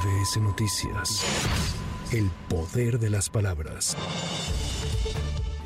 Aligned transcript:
MBS 0.00 0.40
Noticias. 0.40 1.24
El 2.12 2.30
poder 2.48 2.98
de 2.98 3.10
las 3.10 3.28
palabras. 3.28 3.96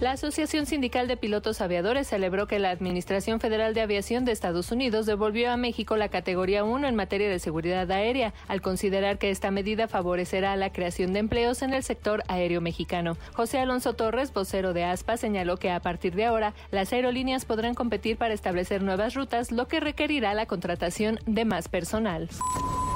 La 0.00 0.12
Asociación 0.12 0.66
Sindical 0.66 1.06
de 1.06 1.16
Pilotos 1.16 1.60
Aviadores 1.60 2.08
celebró 2.08 2.48
que 2.48 2.58
la 2.58 2.70
Administración 2.70 3.38
Federal 3.38 3.74
de 3.74 3.82
Aviación 3.82 4.24
de 4.24 4.32
Estados 4.32 4.72
Unidos 4.72 5.06
devolvió 5.06 5.52
a 5.52 5.56
México 5.56 5.96
la 5.96 6.08
categoría 6.08 6.64
1 6.64 6.88
en 6.88 6.96
materia 6.96 7.28
de 7.28 7.38
seguridad 7.38 7.88
aérea, 7.90 8.34
al 8.48 8.60
considerar 8.60 9.18
que 9.18 9.30
esta 9.30 9.52
medida 9.52 9.86
favorecerá 9.86 10.56
la 10.56 10.72
creación 10.72 11.12
de 11.12 11.20
empleos 11.20 11.62
en 11.62 11.72
el 11.72 11.84
sector 11.84 12.24
aéreo 12.26 12.60
mexicano. 12.60 13.16
José 13.34 13.60
Alonso 13.60 13.94
Torres, 13.94 14.32
vocero 14.32 14.72
de 14.72 14.84
ASPA, 14.84 15.16
señaló 15.16 15.58
que 15.58 15.70
a 15.70 15.80
partir 15.80 16.16
de 16.16 16.24
ahora 16.24 16.54
las 16.72 16.92
aerolíneas 16.92 17.44
podrán 17.44 17.74
competir 17.74 18.16
para 18.16 18.34
establecer 18.34 18.82
nuevas 18.82 19.14
rutas, 19.14 19.52
lo 19.52 19.68
que 19.68 19.78
requerirá 19.78 20.34
la 20.34 20.46
contratación 20.46 21.20
de 21.24 21.44
más 21.44 21.68
personal. 21.68 22.28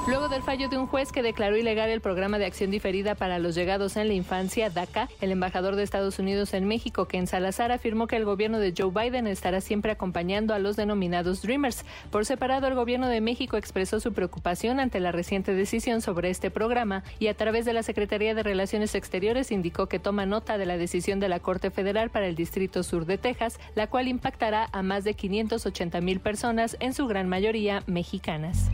Luego 0.09 0.27
del 0.27 0.41
fallo 0.41 0.69
de 0.69 0.77
un 0.79 0.87
juez 0.87 1.11
que 1.11 1.21
declaró 1.21 1.55
ilegal 1.55 1.87
el 1.91 2.01
programa 2.01 2.39
de 2.39 2.47
acción 2.47 2.71
diferida 2.71 3.13
para 3.13 3.37
los 3.37 3.53
llegados 3.53 3.95
en 3.95 4.07
la 4.07 4.15
infancia, 4.15 4.71
DACA, 4.71 5.07
el 5.21 5.31
embajador 5.31 5.75
de 5.75 5.83
Estados 5.83 6.17
Unidos 6.17 6.55
en 6.55 6.67
México, 6.67 7.05
Ken 7.05 7.27
Salazar, 7.27 7.71
afirmó 7.71 8.07
que 8.07 8.15
el 8.15 8.25
gobierno 8.25 8.57
de 8.57 8.73
Joe 8.75 8.89
Biden 8.89 9.27
estará 9.27 9.61
siempre 9.61 9.91
acompañando 9.91 10.55
a 10.55 10.59
los 10.59 10.75
denominados 10.75 11.43
Dreamers. 11.43 11.85
Por 12.09 12.25
separado, 12.25 12.65
el 12.65 12.73
gobierno 12.73 13.07
de 13.07 13.21
México 13.21 13.55
expresó 13.55 13.99
su 13.99 14.11
preocupación 14.11 14.79
ante 14.79 14.99
la 14.99 15.11
reciente 15.11 15.53
decisión 15.53 16.01
sobre 16.01 16.31
este 16.31 16.49
programa 16.49 17.03
y 17.19 17.27
a 17.27 17.35
través 17.35 17.65
de 17.65 17.73
la 17.73 17.83
Secretaría 17.83 18.33
de 18.33 18.41
Relaciones 18.41 18.95
Exteriores 18.95 19.51
indicó 19.51 19.85
que 19.85 19.99
toma 19.99 20.25
nota 20.25 20.57
de 20.57 20.65
la 20.65 20.77
decisión 20.77 21.19
de 21.19 21.29
la 21.29 21.39
Corte 21.39 21.69
Federal 21.69 22.09
para 22.09 22.25
el 22.25 22.33
Distrito 22.33 22.81
Sur 22.81 23.05
de 23.05 23.19
Texas, 23.19 23.59
la 23.75 23.85
cual 23.85 24.07
impactará 24.07 24.69
a 24.71 24.81
más 24.81 25.03
de 25.03 25.13
580 25.13 26.01
mil 26.01 26.19
personas, 26.19 26.77
en 26.79 26.95
su 26.95 27.05
gran 27.05 27.29
mayoría 27.29 27.83
mexicanas. 27.85 28.71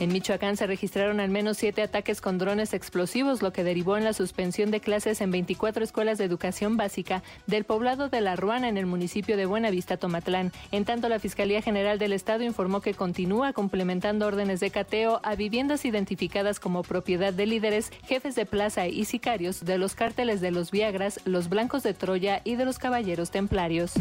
En 0.00 0.12
Michoacán 0.12 0.56
se 0.56 0.68
registraron 0.68 1.18
al 1.18 1.28
menos 1.28 1.56
siete 1.56 1.82
ataques 1.82 2.20
con 2.20 2.38
drones 2.38 2.72
explosivos, 2.72 3.42
lo 3.42 3.52
que 3.52 3.64
derivó 3.64 3.96
en 3.96 4.04
la 4.04 4.12
suspensión 4.12 4.70
de 4.70 4.78
clases 4.80 5.20
en 5.20 5.32
24 5.32 5.82
escuelas 5.82 6.18
de 6.18 6.24
educación 6.24 6.76
básica 6.76 7.24
del 7.48 7.64
poblado 7.64 8.08
de 8.08 8.20
La 8.20 8.36
Ruana 8.36 8.68
en 8.68 8.76
el 8.76 8.86
municipio 8.86 9.36
de 9.36 9.46
Buenavista, 9.46 9.96
Tomatlán. 9.96 10.52
En 10.70 10.84
tanto, 10.84 11.08
la 11.08 11.18
Fiscalía 11.18 11.62
General 11.62 11.98
del 11.98 12.12
Estado 12.12 12.44
informó 12.44 12.80
que 12.80 12.94
continúa 12.94 13.52
complementando 13.52 14.26
órdenes 14.26 14.60
de 14.60 14.70
cateo 14.70 15.20
a 15.24 15.34
viviendas 15.34 15.84
identificadas 15.84 16.60
como 16.60 16.84
propiedad 16.84 17.32
de 17.32 17.46
líderes, 17.46 17.90
jefes 18.06 18.36
de 18.36 18.46
plaza 18.46 18.86
y 18.86 19.04
sicarios 19.04 19.64
de 19.64 19.78
los 19.78 19.96
cárteles 19.96 20.40
de 20.40 20.52
los 20.52 20.70
Viagras, 20.70 21.20
los 21.24 21.48
Blancos 21.48 21.82
de 21.82 21.94
Troya 21.94 22.40
y 22.44 22.54
de 22.54 22.64
los 22.64 22.78
Caballeros 22.78 23.32
Templarios. 23.32 23.94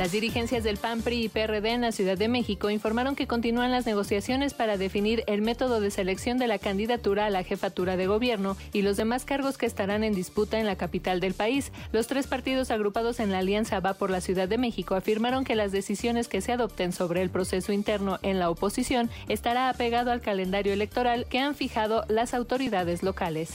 Las 0.00 0.12
dirigencias 0.12 0.64
del 0.64 0.78
PAN, 0.78 1.02
PRI 1.02 1.24
y 1.24 1.28
PRD 1.28 1.72
en 1.72 1.82
la 1.82 1.92
Ciudad 1.92 2.16
de 2.16 2.26
México 2.26 2.70
informaron 2.70 3.14
que 3.14 3.26
continúan 3.26 3.70
las 3.70 3.84
negociaciones 3.84 4.54
para 4.54 4.78
definir 4.78 5.24
el 5.26 5.42
método 5.42 5.78
de 5.78 5.90
selección 5.90 6.38
de 6.38 6.46
la 6.46 6.58
candidatura 6.58 7.26
a 7.26 7.30
la 7.30 7.44
jefatura 7.44 7.98
de 7.98 8.06
gobierno 8.06 8.56
y 8.72 8.80
los 8.80 8.96
demás 8.96 9.26
cargos 9.26 9.58
que 9.58 9.66
estarán 9.66 10.02
en 10.02 10.14
disputa 10.14 10.58
en 10.58 10.64
la 10.64 10.76
capital 10.76 11.20
del 11.20 11.34
país. 11.34 11.70
Los 11.92 12.06
tres 12.06 12.26
partidos 12.26 12.70
agrupados 12.70 13.20
en 13.20 13.30
la 13.30 13.40
Alianza 13.40 13.78
Va 13.80 13.92
por 13.92 14.08
la 14.08 14.22
Ciudad 14.22 14.48
de 14.48 14.56
México 14.56 14.94
afirmaron 14.94 15.44
que 15.44 15.54
las 15.54 15.70
decisiones 15.70 16.28
que 16.28 16.40
se 16.40 16.52
adopten 16.52 16.94
sobre 16.94 17.20
el 17.20 17.28
proceso 17.28 17.70
interno 17.70 18.18
en 18.22 18.38
la 18.38 18.48
oposición 18.48 19.10
estará 19.28 19.68
apegado 19.68 20.12
al 20.12 20.22
calendario 20.22 20.72
electoral 20.72 21.26
que 21.28 21.40
han 21.40 21.54
fijado 21.54 22.06
las 22.08 22.32
autoridades 22.32 23.02
locales. 23.02 23.50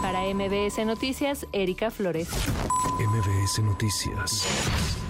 Para 0.00 0.22
MBS 0.22 0.86
Noticias, 0.86 1.46
Erika 1.52 1.90
Flores. 1.90 2.30
MBS 2.98 3.58
Noticias. 3.58 5.09